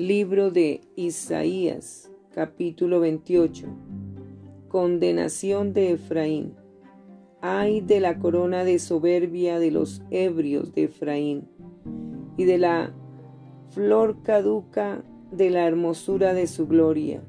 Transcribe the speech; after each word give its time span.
Libro 0.00 0.50
de 0.50 0.80
Isaías, 0.96 2.10
capítulo 2.34 3.00
28. 3.00 3.66
Condenación 4.68 5.74
de 5.74 5.92
Efraín. 5.92 6.54
Ay 7.42 7.82
de 7.82 8.00
la 8.00 8.18
corona 8.18 8.64
de 8.64 8.78
soberbia 8.78 9.58
de 9.58 9.70
los 9.70 10.00
ebrios 10.10 10.72
de 10.72 10.84
Efraín 10.84 11.50
y 12.38 12.44
de 12.44 12.56
la 12.56 12.94
flor 13.74 14.22
caduca 14.22 15.04
de 15.32 15.50
la 15.50 15.66
hermosura 15.66 16.32
de 16.32 16.46
su 16.46 16.66
gloria, 16.66 17.22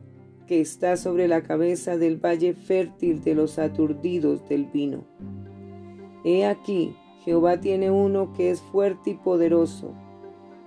que 0.48 0.62
está 0.62 0.96
sobre 0.96 1.28
la 1.28 1.44
cabeza 1.44 1.98
del 1.98 2.24
valle 2.24 2.54
fértil 2.54 3.22
de 3.22 3.36
los 3.36 3.60
aturdidos 3.60 4.48
del 4.48 4.68
vino. 4.68 5.04
He 6.24 6.46
aquí, 6.46 6.96
Jehová 7.26 7.60
tiene 7.60 7.92
uno 7.92 8.32
que 8.32 8.50
es 8.50 8.62
fuerte 8.62 9.10
y 9.10 9.16
poderoso, 9.16 9.92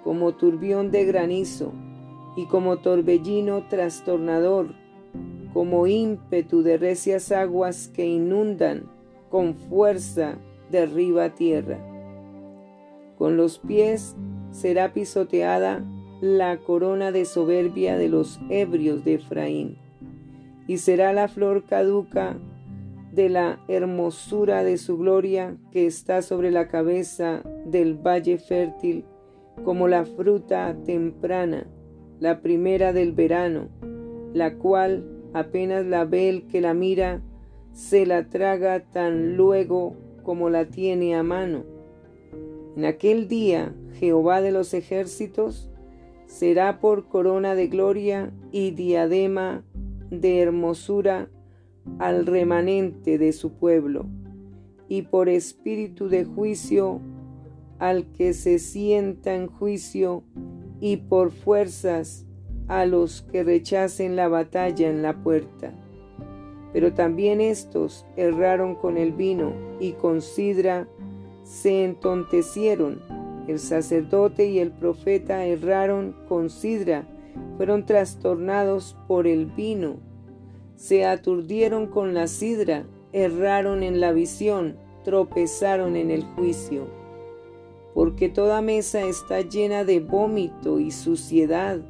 como 0.03 0.35
turbión 0.35 0.91
de 0.91 1.07
granizo, 1.07 1.73
y 2.37 2.47
como 2.47 2.79
torbellino 2.79 3.67
trastornador, 3.69 4.75
como 5.53 5.87
ímpetu 5.87 6.63
de 6.63 6.79
recias 6.79 7.31
aguas 7.31 7.89
que 7.89 8.07
inundan 8.07 8.91
con 9.31 9.55
fuerza 9.55 10.39
derriba 10.71 11.31
tierra. 11.31 11.79
Con 13.17 13.37
los 13.37 13.59
pies 13.59 14.17
será 14.51 14.93
pisoteada 14.93 15.85
la 16.21 16.59
corona 16.59 17.13
de 17.13 17.25
soberbia 17.25 17.97
de 17.97 18.09
los 18.09 18.41
ebrios 18.49 19.05
de 19.05 19.15
Efraín, 19.15 19.79
y 20.67 20.79
será 20.79 21.13
la 21.13 21.29
flor 21.29 21.65
caduca 21.65 22.37
de 23.13 23.29
la 23.29 23.61
hermosura 23.69 24.65
de 24.65 24.77
su 24.77 24.99
gloria 24.99 25.57
que 25.71 25.87
está 25.87 26.23
sobre 26.23 26.51
la 26.51 26.67
cabeza 26.67 27.43
del 27.67 27.95
valle 27.95 28.39
fértil, 28.39 29.05
como 29.65 29.87
la 29.87 30.05
fruta 30.05 30.77
temprana 30.85 31.67
la 32.21 32.41
primera 32.41 32.93
del 32.93 33.13
verano, 33.13 33.69
la 34.33 34.57
cual 34.57 35.05
apenas 35.33 35.85
la 35.85 36.05
ve 36.05 36.29
el 36.29 36.47
que 36.47 36.61
la 36.61 36.75
mira, 36.75 37.23
se 37.73 38.07
la 38.07 38.29
traga 38.29 38.81
tan 38.81 39.37
luego 39.37 39.97
como 40.23 40.49
la 40.49 40.67
tiene 40.67 41.15
a 41.15 41.23
mano. 41.23 41.65
En 42.77 42.85
aquel 42.85 43.29
día 43.29 43.75
Jehová 43.95 44.41
de 44.41 44.53
los 44.53 44.75
ejércitos 44.75 45.71
será 46.27 46.81
por 46.81 47.09
corona 47.09 47.55
de 47.55 47.69
gloria 47.69 48.33
y 48.51 48.71
diadema 48.73 49.65
de 50.11 50.41
hermosura 50.41 51.29
al 51.99 52.27
remanente 52.27 53.19
de 53.19 53.33
su 53.33 53.53
pueblo, 53.53 54.07
y 54.89 55.03
por 55.03 55.29
espíritu 55.29 56.09
de 56.09 56.25
juicio 56.25 57.01
al 57.79 58.11
que 58.13 58.33
se 58.33 58.59
sienta 58.59 59.35
en 59.35 59.47
juicio 59.47 60.25
y 60.85 60.99
por 60.99 61.31
fuerzas 61.31 62.27
a 62.69 62.85
los 62.85 63.23
que 63.23 63.43
rechacen 63.43 64.17
la 64.17 64.29
batalla 64.29 64.91
en 64.91 65.01
la 65.01 65.15
puerta. 65.15 65.73
Pero 66.75 66.93
también 66.93 67.41
estos 67.41 68.05
erraron 68.17 68.75
con 68.75 68.99
el 68.99 69.13
vino 69.13 69.55
y 69.81 69.93
con 69.93 70.21
sidra 70.21 70.87
se 71.43 71.87
entontecieron. 71.87 73.01
El 73.49 73.61
sacerdote 73.61 74.45
y 74.49 74.59
el 74.59 74.73
profeta 74.73 75.47
erraron 75.47 76.15
con 76.29 76.51
sidra, 76.51 77.09
fueron 77.57 77.87
trastornados 77.87 78.95
por 79.09 79.27
el 79.27 79.47
vino, 79.47 79.97
se 80.77 81.07
aturdieron 81.07 81.87
con 81.87 82.13
la 82.13 82.27
sidra, 82.27 82.85
erraron 83.15 83.83
en 83.83 84.01
la 84.01 84.13
visión, 84.13 84.77
tropezaron 85.03 85.97
en 85.97 86.11
el 86.11 86.25
juicio 86.25 87.04
porque 87.95 88.29
toda 88.29 88.61
mesa 88.61 89.05
está 89.05 89.41
llena 89.41 89.85
de 89.85 90.01
vómito 90.01 90.81
y 90.81 90.91
suciedad, 90.91 91.81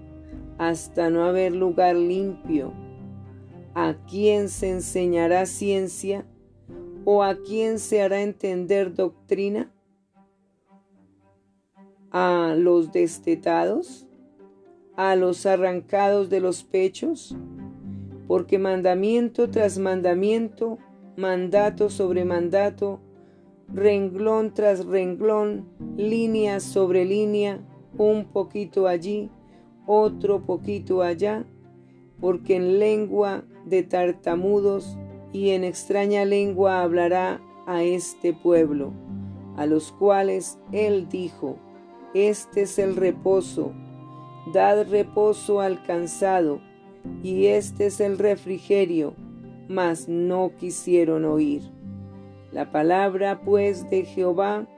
hasta 0.58 1.08
no 1.08 1.24
haber 1.24 1.56
lugar 1.56 1.96
limpio. 1.96 2.74
¿A 3.74 3.94
quién 4.08 4.50
se 4.50 4.70
enseñará 4.70 5.46
ciencia? 5.46 6.26
¿O 7.06 7.22
a 7.22 7.36
quién 7.36 7.78
se 7.78 8.02
hará 8.02 8.20
entender 8.20 8.94
doctrina? 8.94 9.72
¿A 12.10 12.54
los 12.56 12.92
destetados? 12.92 14.06
¿A 14.96 15.16
los 15.16 15.46
arrancados 15.46 16.28
de 16.28 16.40
los 16.40 16.62
pechos? 16.62 17.34
Porque 18.28 18.58
mandamiento 18.58 19.50
tras 19.50 19.78
mandamiento, 19.78 20.78
mandato 21.16 21.90
sobre 21.90 22.24
mandato, 22.24 23.00
renglón 23.72 24.54
tras 24.54 24.86
renglón, 24.86 25.68
línea 25.96 26.60
sobre 26.60 27.04
línea, 27.04 27.60
un 27.96 28.26
poquito 28.26 28.86
allí, 28.86 29.30
otro 29.86 30.44
poquito 30.44 31.02
allá, 31.02 31.44
porque 32.20 32.56
en 32.56 32.78
lengua 32.78 33.44
de 33.64 33.82
tartamudos 33.82 34.96
y 35.32 35.50
en 35.50 35.64
extraña 35.64 36.24
lengua 36.24 36.82
hablará 36.82 37.40
a 37.66 37.82
este 37.82 38.32
pueblo, 38.32 38.92
a 39.56 39.66
los 39.66 39.92
cuales 39.92 40.58
él 40.72 41.08
dijo, 41.08 41.56
este 42.14 42.62
es 42.62 42.78
el 42.78 42.96
reposo, 42.96 43.72
dad 44.52 44.86
reposo 44.88 45.60
al 45.60 45.82
cansado, 45.82 46.60
y 47.22 47.46
este 47.46 47.86
es 47.86 48.00
el 48.00 48.18
refrigerio, 48.18 49.14
mas 49.68 50.08
no 50.08 50.52
quisieron 50.58 51.24
oír. 51.24 51.73
La 52.54 52.70
palabra 52.70 53.40
pues 53.40 53.90
de 53.90 54.04
Jehová 54.04 54.68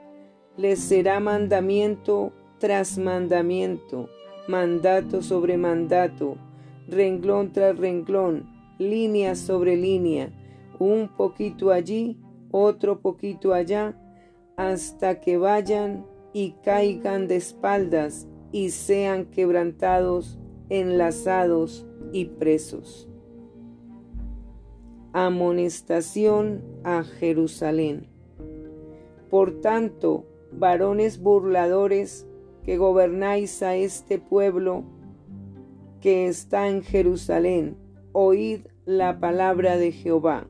les 0.57 0.79
será 0.79 1.19
mandamiento 1.19 2.33
tras 2.57 2.97
mandamiento, 2.97 4.09
mandato 4.47 5.21
sobre 5.21 5.57
mandato, 5.57 6.37
renglón 6.87 7.53
tras 7.53 7.77
renglón, 7.77 8.49
línea 8.79 9.35
sobre 9.35 9.75
línea, 9.75 10.31
un 10.79 11.07
poquito 11.07 11.69
allí, 11.69 12.17
otro 12.49 12.99
poquito 12.99 13.53
allá, 13.53 13.95
hasta 14.55 15.19
que 15.21 15.37
vayan 15.37 16.03
y 16.33 16.53
caigan 16.63 17.27
de 17.27 17.35
espaldas 17.35 18.27
y 18.51 18.71
sean 18.71 19.25
quebrantados, 19.25 20.39
enlazados 20.69 21.85
y 22.11 22.25
presos. 22.25 23.07
Amonestación 25.13 26.76
a 26.87 27.03
Jerusalén. 27.03 28.07
Por 29.29 29.59
tanto, 29.59 30.25
varones 30.53 31.19
burladores 31.19 32.25
que 32.63 32.77
gobernáis 32.77 33.61
a 33.61 33.75
este 33.75 34.19
pueblo 34.19 34.85
que 35.99 36.29
está 36.29 36.69
en 36.69 36.83
Jerusalén, 36.83 37.75
oíd 38.13 38.61
la 38.85 39.19
palabra 39.19 39.75
de 39.75 39.91
Jehová. 39.91 40.47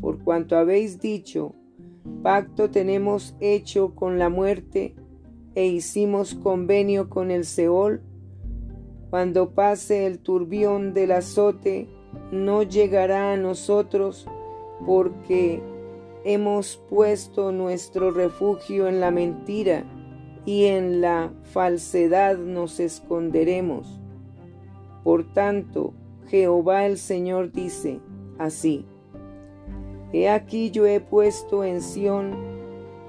Por 0.00 0.24
cuanto 0.24 0.56
habéis 0.56 1.00
dicho, 1.00 1.54
pacto 2.22 2.70
tenemos 2.70 3.36
hecho 3.38 3.94
con 3.94 4.18
la 4.18 4.30
muerte 4.30 4.94
e 5.54 5.66
hicimos 5.66 6.34
convenio 6.34 7.10
con 7.10 7.30
el 7.30 7.44
Seol, 7.44 8.00
cuando 9.10 9.50
pase 9.50 10.06
el 10.06 10.18
turbión 10.18 10.94
del 10.94 11.12
azote, 11.12 11.88
no 12.32 12.62
llegará 12.62 13.34
a 13.34 13.36
nosotros 13.36 14.26
porque 14.86 15.62
hemos 16.24 16.76
puesto 16.88 17.52
nuestro 17.52 18.10
refugio 18.10 18.88
en 18.88 19.00
la 19.00 19.10
mentira 19.10 19.84
y 20.44 20.64
en 20.64 21.00
la 21.00 21.32
falsedad 21.52 22.38
nos 22.38 22.80
esconderemos. 22.80 24.00
Por 25.04 25.32
tanto, 25.32 25.94
Jehová 26.28 26.86
el 26.86 26.98
Señor 26.98 27.52
dice 27.52 28.00
así, 28.38 28.86
He 30.12 30.28
aquí 30.28 30.70
yo 30.70 30.86
he 30.86 31.00
puesto 31.00 31.64
en 31.64 31.82
Sión 31.82 32.34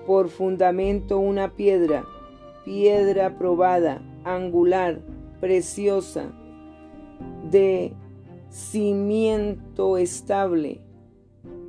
por 0.06 0.30
fundamento 0.30 1.20
una 1.20 1.56
piedra, 1.56 2.06
piedra 2.66 3.38
probada, 3.38 4.02
angular, 4.24 5.00
preciosa, 5.40 6.32
de 7.50 7.94
cimiento 8.50 9.98
estable. 9.98 10.82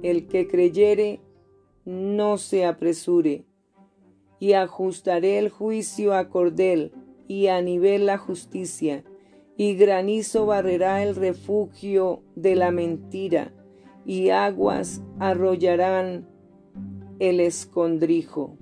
El 0.02 0.26
que 0.26 0.48
creyere, 0.48 1.20
no 1.84 2.38
se 2.38 2.64
apresure. 2.64 3.44
Y 4.38 4.54
ajustaré 4.54 5.38
el 5.38 5.50
juicio 5.50 6.14
a 6.14 6.28
cordel 6.28 6.92
y 7.28 7.46
a 7.46 7.62
nivel 7.62 8.06
la 8.06 8.18
justicia, 8.18 9.04
y 9.56 9.74
granizo 9.74 10.46
barrerá 10.46 11.02
el 11.02 11.14
refugio 11.14 12.22
de 12.34 12.56
la 12.56 12.70
mentira, 12.70 13.52
y 14.04 14.30
aguas 14.30 15.02
arrollarán 15.18 16.26
el 17.18 17.38
escondrijo, 17.38 18.56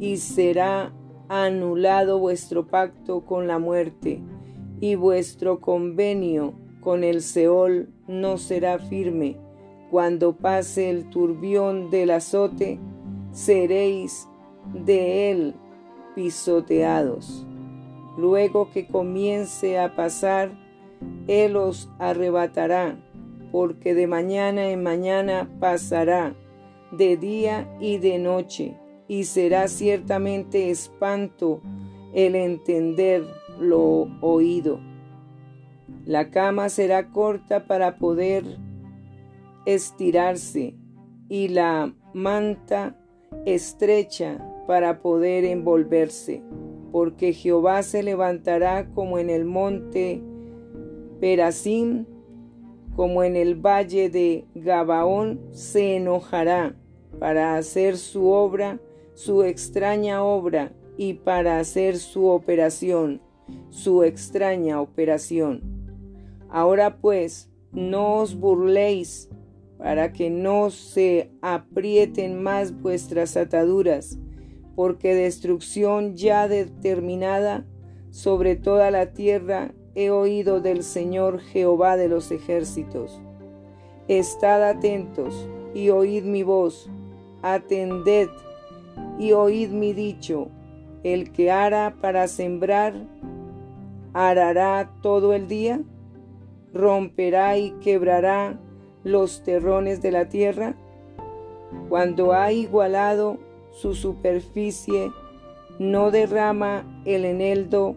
y 0.00 0.16
será 0.16 0.92
anulado 1.28 2.18
vuestro 2.18 2.66
pacto 2.66 3.24
con 3.24 3.46
la 3.46 3.58
muerte, 3.58 4.20
y 4.80 4.96
vuestro 4.96 5.60
convenio 5.60 6.54
con 6.80 7.04
el 7.04 7.22
Seol 7.22 7.88
no 8.08 8.36
será 8.36 8.78
firme. 8.78 9.38
Cuando 9.90 10.36
pase 10.36 10.88
el 10.88 11.10
turbión 11.10 11.90
del 11.90 12.10
azote, 12.10 12.78
seréis 13.32 14.28
de 14.72 15.30
él 15.30 15.54
pisoteados. 16.14 17.46
luego 18.16 18.70
que 18.70 18.86
comience 18.86 19.78
a 19.78 19.94
pasar, 19.96 20.50
Él 21.26 21.56
os 21.56 21.88
arrebatará, 21.98 22.98
porque 23.50 23.94
de 23.94 24.06
mañana 24.06 24.70
en 24.70 24.82
mañana 24.82 25.48
pasará, 25.58 26.34
de 26.92 27.16
día 27.16 27.74
y 27.80 27.98
de 27.98 28.18
noche, 28.18 28.76
y 29.08 29.24
será 29.24 29.68
ciertamente 29.68 30.70
espanto 30.70 31.62
el 32.12 32.34
entender 32.34 33.24
lo 33.58 34.08
oído. 34.20 34.80
La 36.04 36.30
cama 36.30 36.68
será 36.68 37.08
corta 37.08 37.66
para 37.66 37.96
poder 37.96 38.44
estirarse 39.66 40.74
y 41.28 41.48
la 41.48 41.94
manta 42.14 42.96
estrecha 43.46 44.38
para 44.66 45.00
poder 45.02 45.44
envolverse, 45.44 46.42
porque 46.92 47.32
Jehová 47.32 47.82
se 47.82 48.02
levantará 48.02 48.90
como 48.90 49.18
en 49.18 49.30
el 49.30 49.44
monte 49.44 50.22
Perasim, 51.20 52.06
como 52.96 53.22
en 53.22 53.36
el 53.36 53.54
valle 53.54 54.10
de 54.10 54.46
Gabaón, 54.54 55.40
se 55.52 55.96
enojará 55.96 56.76
para 57.18 57.56
hacer 57.56 57.96
su 57.96 58.28
obra, 58.28 58.80
su 59.14 59.42
extraña 59.42 60.22
obra, 60.24 60.72
y 60.96 61.14
para 61.14 61.58
hacer 61.58 61.96
su 61.96 62.26
operación, 62.26 63.22
su 63.70 64.04
extraña 64.04 64.80
operación. 64.82 65.62
Ahora 66.50 66.98
pues, 67.00 67.50
no 67.72 68.16
os 68.16 68.38
burléis, 68.38 69.30
para 69.80 70.12
que 70.12 70.28
no 70.28 70.70
se 70.70 71.30
aprieten 71.40 72.42
más 72.42 72.78
vuestras 72.82 73.36
ataduras, 73.36 74.18
porque 74.76 75.14
destrucción 75.14 76.16
ya 76.16 76.48
determinada 76.48 77.64
sobre 78.10 78.56
toda 78.56 78.90
la 78.90 79.12
tierra 79.12 79.72
he 79.94 80.10
oído 80.10 80.60
del 80.60 80.82
Señor 80.82 81.40
Jehová 81.40 81.96
de 81.96 82.08
los 82.08 82.30
ejércitos. 82.30 83.20
Estad 84.06 84.68
atentos 84.68 85.48
y 85.74 85.88
oíd 85.88 86.24
mi 86.24 86.42
voz, 86.42 86.90
atended 87.40 88.28
y 89.18 89.32
oíd 89.32 89.70
mi 89.70 89.94
dicho, 89.94 90.48
el 91.04 91.32
que 91.32 91.50
hará 91.50 91.96
para 92.02 92.28
sembrar, 92.28 92.94
arará 94.12 94.92
todo 95.00 95.32
el 95.32 95.48
día, 95.48 95.80
romperá 96.74 97.56
y 97.56 97.70
quebrará 97.80 98.60
los 99.04 99.42
terrones 99.42 100.02
de 100.02 100.12
la 100.12 100.28
tierra, 100.28 100.74
cuando 101.88 102.32
ha 102.32 102.52
igualado 102.52 103.38
su 103.70 103.94
superficie, 103.94 105.10
no 105.78 106.10
derrama 106.10 107.02
el 107.04 107.24
eneldo, 107.24 107.96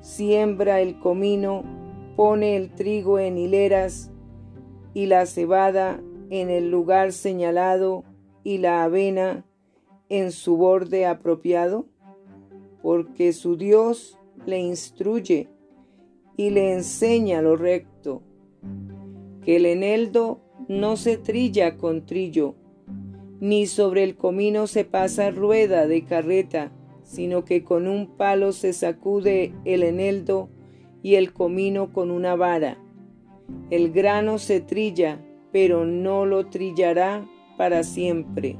siembra 0.00 0.80
el 0.80 0.98
comino, 0.98 1.62
pone 2.16 2.56
el 2.56 2.74
trigo 2.74 3.18
en 3.18 3.38
hileras 3.38 4.10
y 4.94 5.06
la 5.06 5.26
cebada 5.26 6.00
en 6.30 6.50
el 6.50 6.70
lugar 6.70 7.12
señalado 7.12 8.04
y 8.44 8.58
la 8.58 8.84
avena 8.84 9.44
en 10.08 10.32
su 10.32 10.56
borde 10.56 11.06
apropiado, 11.06 11.86
porque 12.82 13.32
su 13.32 13.56
Dios 13.56 14.18
le 14.46 14.58
instruye 14.58 15.48
y 16.36 16.50
le 16.50 16.72
enseña 16.72 17.42
lo 17.42 17.56
recto, 17.56 18.22
que 19.44 19.56
el 19.56 19.66
eneldo 19.66 20.40
no 20.68 20.96
se 20.96 21.16
trilla 21.16 21.76
con 21.76 22.06
trillo, 22.06 22.54
ni 23.40 23.66
sobre 23.66 24.04
el 24.04 24.16
comino 24.16 24.66
se 24.66 24.84
pasa 24.84 25.30
rueda 25.30 25.86
de 25.86 26.04
carreta, 26.04 26.72
sino 27.02 27.44
que 27.44 27.64
con 27.64 27.88
un 27.88 28.16
palo 28.16 28.52
se 28.52 28.72
sacude 28.72 29.52
el 29.64 29.82
eneldo 29.82 30.48
y 31.02 31.16
el 31.16 31.32
comino 31.32 31.92
con 31.92 32.10
una 32.10 32.36
vara. 32.36 32.78
El 33.70 33.90
grano 33.90 34.38
se 34.38 34.60
trilla, 34.60 35.20
pero 35.50 35.84
no 35.84 36.24
lo 36.24 36.46
trillará 36.46 37.28
para 37.58 37.82
siempre, 37.82 38.56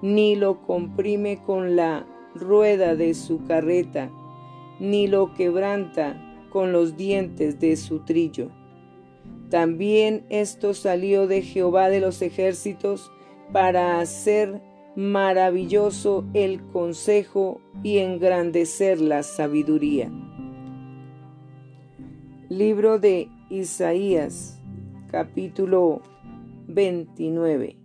ni 0.00 0.36
lo 0.36 0.62
comprime 0.62 1.42
con 1.42 1.76
la 1.76 2.06
rueda 2.34 2.94
de 2.94 3.14
su 3.14 3.44
carreta, 3.44 4.10
ni 4.78 5.08
lo 5.08 5.34
quebranta 5.34 6.46
con 6.50 6.72
los 6.72 6.96
dientes 6.96 7.58
de 7.60 7.76
su 7.76 8.00
trillo. 8.00 8.50
También 9.50 10.24
esto 10.30 10.74
salió 10.74 11.26
de 11.26 11.42
Jehová 11.42 11.88
de 11.88 12.00
los 12.00 12.22
ejércitos, 12.22 13.10
para 13.52 14.00
hacer 14.00 14.62
maravilloso 14.96 16.24
el 16.34 16.62
consejo 16.68 17.60
y 17.82 17.98
engrandecer 17.98 19.00
la 19.00 19.22
sabiduría. 19.22 20.10
Libro 22.48 22.98
de 22.98 23.28
Isaías, 23.48 24.60
capítulo 25.10 26.02
29. 26.68 27.76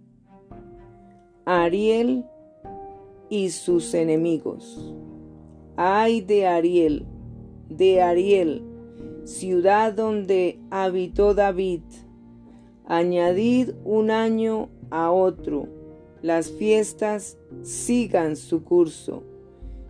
Ariel 1.46 2.26
y 3.30 3.50
sus 3.50 3.94
enemigos. 3.94 4.94
Ay 5.78 6.22
de 6.22 6.48
Ariel, 6.48 7.06
de 7.70 8.02
Ariel, 8.02 8.64
ciudad 9.26 9.94
donde 9.94 10.60
habitó 10.70 11.34
David. 11.34 11.82
Añadid 12.86 13.72
un 13.84 14.12
año 14.12 14.70
a 14.92 15.12
otro, 15.12 15.68
las 16.22 16.52
fiestas 16.52 17.38
sigan 17.64 18.36
su 18.36 18.64
curso. 18.64 19.24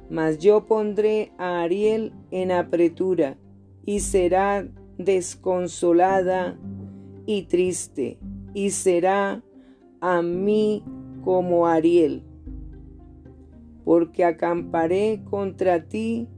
Mas 0.10 0.38
yo 0.38 0.66
pondré 0.66 1.32
a 1.38 1.62
Ariel 1.64 2.14
en 2.32 2.52
apretura 2.52 3.38
y 3.86 4.00
será 4.00 4.68
desconsolada 4.98 6.58
y 7.26 7.44
triste, 7.44 8.18
y 8.54 8.70
será 8.70 9.44
a 10.00 10.22
mí 10.22 10.84
como 11.24 11.68
Ariel. 11.68 12.24
Porque 13.84 14.24
acamparé 14.24 15.22
contra 15.30 15.84
ti 15.84 16.30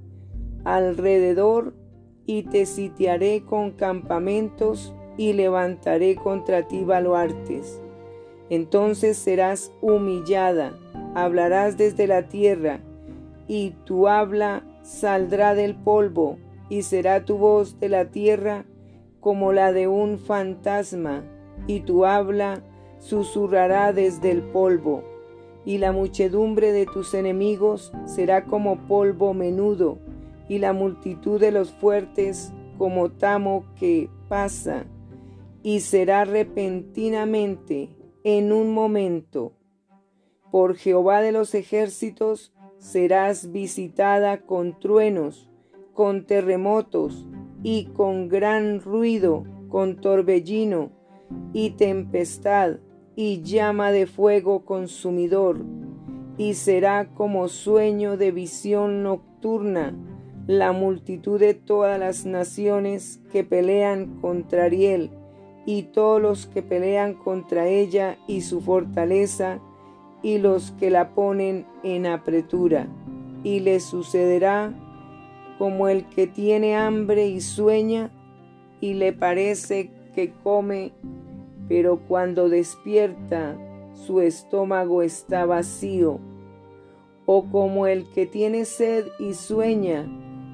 alrededor 0.63 1.75
y 2.27 2.43
te 2.43 2.67
sitiaré 2.67 3.41
con 3.43 3.71
campamentos 3.71 4.93
y 5.17 5.33
levantaré 5.33 6.15
contra 6.15 6.67
ti 6.67 6.83
baluartes. 6.83 7.81
Entonces 8.49 9.17
serás 9.17 9.71
humillada, 9.81 10.77
hablarás 11.15 11.77
desde 11.77 12.05
la 12.05 12.27
tierra, 12.27 12.81
y 13.47 13.71
tu 13.85 14.07
habla 14.07 14.63
saldrá 14.83 15.55
del 15.55 15.75
polvo, 15.75 16.37
y 16.69 16.83
será 16.83 17.25
tu 17.25 17.37
voz 17.37 17.79
de 17.79 17.89
la 17.89 18.11
tierra 18.11 18.65
como 19.21 19.53
la 19.53 19.71
de 19.71 19.87
un 19.87 20.19
fantasma, 20.19 21.23
y 21.65 21.79
tu 21.79 22.05
habla 22.05 22.61
susurrará 22.99 23.93
desde 23.93 24.31
el 24.31 24.41
polvo, 24.41 25.03
y 25.65 25.77
la 25.77 25.91
muchedumbre 25.91 26.71
de 26.71 26.85
tus 26.85 27.13
enemigos 27.13 27.91
será 28.05 28.45
como 28.45 28.87
polvo 28.87 29.33
menudo, 29.33 29.97
y 30.49 30.59
la 30.59 30.73
multitud 30.73 31.39
de 31.39 31.51
los 31.51 31.71
fuertes 31.71 32.53
como 32.77 33.09
tamo 33.09 33.65
que 33.79 34.09
pasa, 34.27 34.85
y 35.63 35.79
será 35.81 36.25
repentinamente 36.25 37.89
en 38.23 38.51
un 38.51 38.73
momento. 38.73 39.53
Por 40.51 40.75
Jehová 40.75 41.21
de 41.21 41.31
los 41.31 41.55
ejércitos 41.55 42.53
serás 42.77 43.51
visitada 43.51 44.41
con 44.45 44.79
truenos, 44.79 45.49
con 45.93 46.25
terremotos 46.25 47.25
y 47.63 47.85
con 47.85 48.29
gran 48.29 48.79
ruido, 48.79 49.43
con 49.67 49.99
torbellino 49.99 50.91
y 51.53 51.71
tempestad 51.71 52.77
y 53.15 53.41
llama 53.41 53.91
de 53.91 54.05
fuego 54.05 54.63
consumidor, 54.63 55.65
y 56.37 56.53
será 56.53 57.13
como 57.15 57.47
sueño 57.47 58.15
de 58.15 58.31
visión 58.31 59.01
nocturna 59.01 59.95
la 60.47 60.71
multitud 60.71 61.39
de 61.39 61.53
todas 61.53 61.99
las 61.99 62.25
naciones 62.25 63.19
que 63.31 63.43
pelean 63.43 64.19
contra 64.21 64.63
Ariel 64.63 65.11
y 65.65 65.83
todos 65.83 66.21
los 66.21 66.45
que 66.45 66.63
pelean 66.63 67.13
contra 67.13 67.67
ella 67.67 68.17
y 68.25 68.39
su 68.41 68.61
fortaleza, 68.61 69.59
y 70.23 70.37
los 70.37 70.71
que 70.71 70.89
la 70.89 71.13
ponen 71.13 71.65
en 71.83 72.05
apretura. 72.05 72.87
Y 73.43 73.59
le 73.59 73.81
sucederá 73.81 74.73
como 75.57 75.89
el 75.89 76.05
que 76.05 76.25
tiene 76.25 76.77
hambre 76.77 77.27
y 77.27 77.41
sueña, 77.41 78.11
y 78.79 78.93
le 78.93 79.11
parece 79.11 79.91
que 80.15 80.31
come, 80.31 80.93
pero 81.67 81.99
cuando 82.07 82.47
despierta 82.47 83.57
su 83.93 84.21
estómago 84.21 85.01
está 85.01 85.45
vacío, 85.45 86.21
o 87.25 87.43
como 87.51 87.87
el 87.87 88.09
que 88.13 88.25
tiene 88.25 88.63
sed 88.63 89.05
y 89.19 89.33
sueña, 89.33 90.07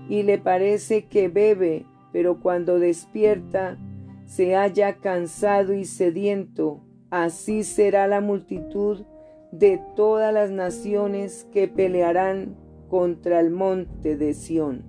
y 0.09 0.23
le 0.23 0.37
parece 0.37 1.05
que 1.05 1.27
bebe, 1.27 1.85
pero 2.11 2.39
cuando 2.39 2.79
despierta 2.79 3.77
se 4.25 4.55
haya 4.55 4.97
cansado 4.97 5.73
y 5.73 5.85
sediento, 5.85 6.81
así 7.09 7.63
será 7.63 8.07
la 8.07 8.21
multitud 8.21 9.05
de 9.51 9.79
todas 9.95 10.33
las 10.33 10.49
naciones 10.49 11.47
que 11.51 11.67
pelearán 11.67 12.55
contra 12.89 13.39
el 13.39 13.51
monte 13.51 14.17
de 14.17 14.33
Sión. 14.33 14.83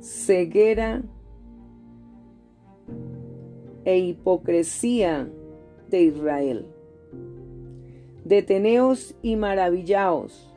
ceguera 0.00 1.02
e 3.84 3.98
hipocresía 3.98 5.28
de 5.90 6.02
Israel. 6.02 6.66
Deteneos 8.24 9.14
y 9.22 9.36
maravillaos, 9.36 10.52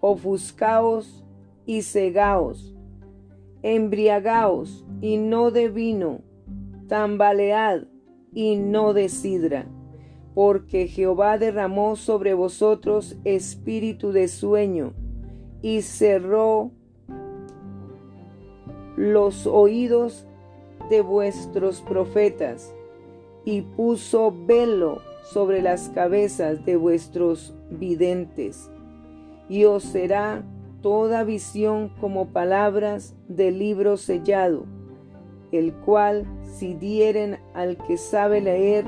ofuscaos 0.00 1.24
y 1.66 1.82
cegaos, 1.82 2.74
embriagaos 3.62 4.84
y 5.00 5.16
no 5.16 5.50
de 5.50 5.68
vino, 5.68 6.20
tambalead 6.88 7.84
y 8.32 8.56
no 8.56 8.92
de 8.92 9.08
sidra, 9.08 9.66
porque 10.34 10.88
Jehová 10.88 11.38
derramó 11.38 11.96
sobre 11.96 12.34
vosotros 12.34 13.16
espíritu 13.24 14.12
de 14.12 14.28
sueño 14.28 14.92
y 15.62 15.82
cerró 15.82 16.70
los 18.96 19.46
oídos 19.46 20.26
de 20.88 21.00
vuestros 21.00 21.80
profetas 21.82 22.74
y 23.44 23.62
puso 23.62 24.34
velo 24.46 25.00
sobre 25.22 25.62
las 25.62 25.88
cabezas 25.90 26.64
de 26.64 26.76
vuestros 26.76 27.54
videntes, 27.70 28.70
y 29.48 29.64
os 29.64 29.84
será 29.84 30.44
toda 30.82 31.24
visión 31.24 31.90
como 32.00 32.28
palabras 32.28 33.14
de 33.28 33.50
libro 33.50 33.96
sellado, 33.96 34.64
el 35.52 35.72
cual 35.72 36.26
si 36.42 36.74
dieren 36.74 37.38
al 37.54 37.76
que 37.76 37.96
sabe 37.96 38.40
leer 38.40 38.84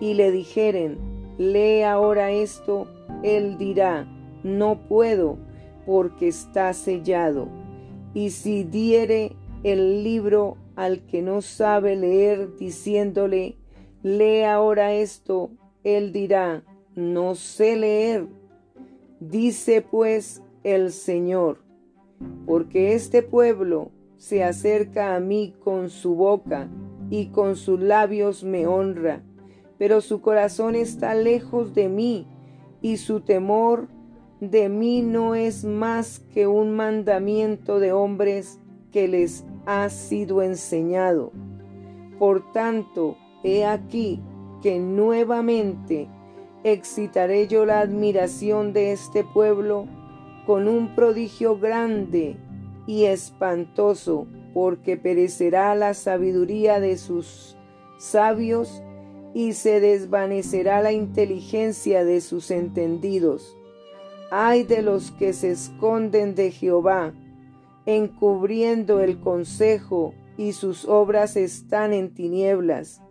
y 0.00 0.14
le 0.14 0.30
dijeren, 0.30 0.98
lee 1.38 1.82
ahora 1.82 2.30
esto, 2.30 2.86
él 3.22 3.56
dirá, 3.58 4.06
no 4.42 4.86
puedo, 4.88 5.38
porque 5.86 6.28
está 6.28 6.72
sellado. 6.72 7.48
Y 8.14 8.30
si 8.30 8.64
diere 8.64 9.32
el 9.62 10.02
libro 10.04 10.56
al 10.76 11.00
que 11.06 11.22
no 11.22 11.40
sabe 11.40 11.96
leer, 11.96 12.56
diciéndole, 12.56 13.56
lee 14.02 14.42
ahora 14.42 14.92
esto, 14.94 15.50
él 15.84 16.12
dirá, 16.12 16.62
no 16.94 17.34
sé 17.34 17.76
leer. 17.76 18.26
Dice 19.20 19.82
pues 19.82 20.41
el 20.64 20.92
Señor, 20.92 21.58
porque 22.46 22.94
este 22.94 23.22
pueblo 23.22 23.90
se 24.16 24.44
acerca 24.44 25.16
a 25.16 25.20
mí 25.20 25.54
con 25.64 25.90
su 25.90 26.14
boca 26.14 26.68
y 27.10 27.26
con 27.26 27.56
sus 27.56 27.80
labios 27.80 28.44
me 28.44 28.66
honra, 28.66 29.22
pero 29.78 30.00
su 30.00 30.20
corazón 30.20 30.74
está 30.74 31.14
lejos 31.14 31.74
de 31.74 31.88
mí 31.88 32.26
y 32.80 32.98
su 32.98 33.20
temor 33.20 33.88
de 34.40 34.68
mí 34.68 35.02
no 35.02 35.34
es 35.34 35.64
más 35.64 36.18
que 36.18 36.46
un 36.46 36.74
mandamiento 36.74 37.80
de 37.80 37.92
hombres 37.92 38.58
que 38.90 39.08
les 39.08 39.44
ha 39.66 39.88
sido 39.88 40.42
enseñado. 40.42 41.32
Por 42.18 42.52
tanto, 42.52 43.16
he 43.44 43.64
aquí 43.64 44.20
que 44.62 44.78
nuevamente 44.78 46.08
excitaré 46.64 47.48
yo 47.48 47.66
la 47.66 47.80
admiración 47.80 48.72
de 48.72 48.92
este 48.92 49.24
pueblo 49.24 49.86
con 50.46 50.68
un 50.68 50.94
prodigio 50.94 51.58
grande 51.58 52.36
y 52.86 53.04
espantoso, 53.04 54.26
porque 54.54 54.96
perecerá 54.96 55.74
la 55.74 55.94
sabiduría 55.94 56.80
de 56.80 56.96
sus 56.96 57.56
sabios 57.98 58.82
y 59.34 59.52
se 59.52 59.80
desvanecerá 59.80 60.82
la 60.82 60.92
inteligencia 60.92 62.04
de 62.04 62.20
sus 62.20 62.50
entendidos. 62.50 63.56
Ay 64.30 64.64
de 64.64 64.82
los 64.82 65.10
que 65.12 65.32
se 65.32 65.50
esconden 65.50 66.34
de 66.34 66.50
Jehová, 66.50 67.12
encubriendo 67.86 69.00
el 69.00 69.20
consejo, 69.20 70.14
y 70.38 70.52
sus 70.52 70.86
obras 70.86 71.36
están 71.36 71.92
en 71.92 72.14
tinieblas, 72.14 73.02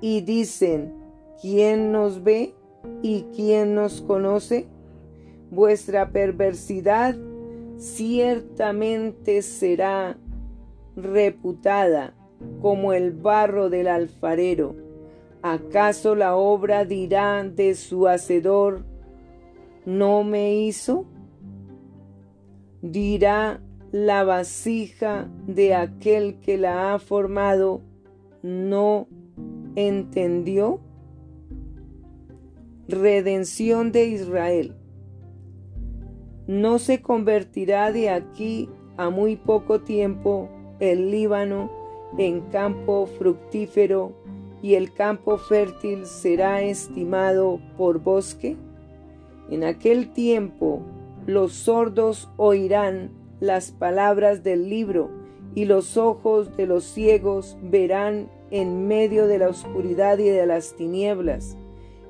y 0.00 0.20
dicen, 0.20 0.94
¿quién 1.42 1.90
nos 1.90 2.22
ve 2.22 2.54
y 3.02 3.22
quién 3.34 3.74
nos 3.74 4.00
conoce? 4.00 4.68
Vuestra 5.50 6.10
perversidad 6.10 7.16
ciertamente 7.78 9.42
será 9.42 10.18
reputada 10.96 12.14
como 12.60 12.92
el 12.92 13.12
barro 13.12 13.70
del 13.70 13.88
alfarero. 13.88 14.76
¿Acaso 15.42 16.14
la 16.14 16.36
obra 16.36 16.84
dirá 16.84 17.44
de 17.44 17.74
su 17.74 18.08
hacedor, 18.08 18.84
no 19.86 20.24
me 20.24 20.56
hizo? 20.56 21.06
Dirá 22.82 23.60
la 23.92 24.24
vasija 24.24 25.30
de 25.46 25.74
aquel 25.74 26.40
que 26.40 26.58
la 26.58 26.92
ha 26.92 26.98
formado 26.98 27.82
no 28.42 29.08
entendió? 29.76 30.80
Redención 32.88 33.92
de 33.92 34.06
Israel. 34.06 34.77
No 36.48 36.78
se 36.78 37.02
convertirá 37.02 37.92
de 37.92 38.08
aquí 38.08 38.70
a 38.96 39.10
muy 39.10 39.36
poco 39.36 39.82
tiempo 39.82 40.48
el 40.80 41.10
Líbano 41.10 41.70
en 42.16 42.40
campo 42.40 43.06
fructífero 43.06 44.14
y 44.62 44.74
el 44.74 44.94
campo 44.94 45.36
fértil 45.36 46.06
será 46.06 46.62
estimado 46.62 47.60
por 47.76 47.98
bosque? 47.98 48.56
En 49.50 49.62
aquel 49.62 50.10
tiempo 50.14 50.80
los 51.26 51.52
sordos 51.52 52.30
oirán 52.38 53.10
las 53.40 53.70
palabras 53.70 54.42
del 54.42 54.70
libro, 54.70 55.10
y 55.54 55.66
los 55.66 55.98
ojos 55.98 56.56
de 56.56 56.66
los 56.66 56.84
ciegos 56.84 57.58
verán 57.60 58.30
en 58.50 58.88
medio 58.88 59.26
de 59.26 59.38
la 59.38 59.48
oscuridad 59.48 60.16
y 60.16 60.30
de 60.30 60.46
las 60.46 60.76
tinieblas. 60.76 61.58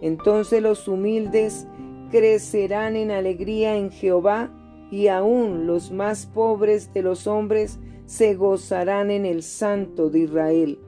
Entonces 0.00 0.62
los 0.62 0.86
humildes 0.86 1.66
crecerán 2.10 2.96
en 2.96 3.10
alegría 3.10 3.76
en 3.76 3.90
Jehová, 3.90 4.50
y 4.90 5.08
aún 5.08 5.66
los 5.66 5.90
más 5.90 6.26
pobres 6.26 6.92
de 6.94 7.02
los 7.02 7.26
hombres 7.26 7.78
se 8.06 8.34
gozarán 8.34 9.10
en 9.10 9.26
el 9.26 9.42
Santo 9.42 10.08
de 10.08 10.20
Israel, 10.20 10.78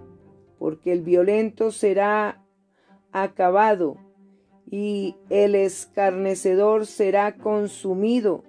porque 0.59 0.93
el 0.93 1.03
violento 1.03 1.71
será 1.71 2.43
acabado, 3.13 3.99
y 4.71 5.17
el 5.29 5.55
escarnecedor 5.55 6.87
será 6.87 7.37
consumido. 7.37 8.45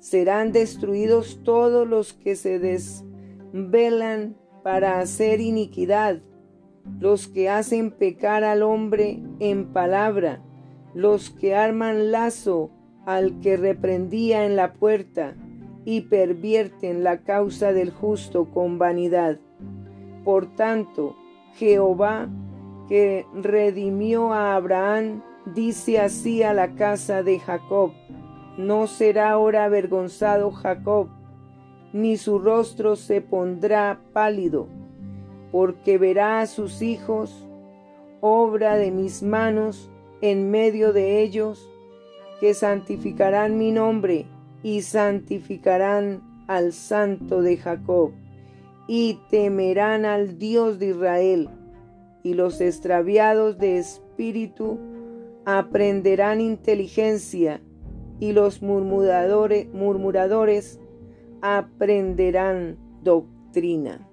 Serán 0.00 0.52
destruidos 0.52 1.40
todos 1.44 1.86
los 1.86 2.14
que 2.14 2.36
se 2.36 2.58
desvelan 2.58 4.36
para 4.62 5.00
hacer 5.00 5.40
iniquidad, 5.40 6.22
los 7.00 7.28
que 7.28 7.48
hacen 7.48 7.90
pecar 7.90 8.44
al 8.44 8.62
hombre 8.62 9.22
en 9.40 9.72
palabra, 9.72 10.42
los 10.98 11.30
que 11.30 11.54
arman 11.54 12.10
lazo 12.10 12.70
al 13.06 13.38
que 13.38 13.56
reprendía 13.56 14.44
en 14.44 14.56
la 14.56 14.72
puerta 14.72 15.36
y 15.84 16.00
pervierten 16.00 17.04
la 17.04 17.18
causa 17.18 17.72
del 17.72 17.92
justo 17.92 18.46
con 18.46 18.80
vanidad. 18.80 19.38
Por 20.24 20.56
tanto, 20.56 21.14
Jehová, 21.54 22.28
que 22.88 23.26
redimió 23.32 24.32
a 24.32 24.56
Abraham, 24.56 25.22
dice 25.54 26.00
así 26.00 26.42
a 26.42 26.52
la 26.52 26.74
casa 26.74 27.22
de 27.22 27.38
Jacob, 27.38 27.92
no 28.56 28.88
será 28.88 29.30
ahora 29.30 29.66
avergonzado 29.66 30.50
Jacob, 30.50 31.10
ni 31.92 32.16
su 32.16 32.40
rostro 32.40 32.96
se 32.96 33.20
pondrá 33.20 34.00
pálido, 34.12 34.66
porque 35.52 35.96
verá 35.96 36.40
a 36.40 36.46
sus 36.46 36.82
hijos, 36.82 37.46
obra 38.20 38.74
de 38.74 38.90
mis 38.90 39.22
manos, 39.22 39.92
en 40.20 40.50
medio 40.50 40.92
de 40.92 41.22
ellos, 41.22 41.68
que 42.40 42.54
santificarán 42.54 43.58
mi 43.58 43.72
nombre 43.72 44.26
y 44.62 44.82
santificarán 44.82 46.22
al 46.46 46.72
santo 46.72 47.42
de 47.42 47.56
Jacob, 47.56 48.12
y 48.86 49.20
temerán 49.30 50.04
al 50.04 50.38
Dios 50.38 50.78
de 50.78 50.88
Israel, 50.88 51.50
y 52.22 52.34
los 52.34 52.60
extraviados 52.60 53.58
de 53.58 53.78
espíritu 53.78 54.78
aprenderán 55.44 56.40
inteligencia, 56.40 57.60
y 58.20 58.32
los 58.32 58.62
murmuradores, 58.62 59.72
murmuradores 59.72 60.80
aprenderán 61.40 62.78
doctrina. 63.02 64.07